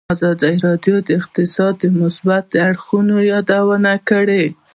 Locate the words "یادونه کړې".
3.31-4.43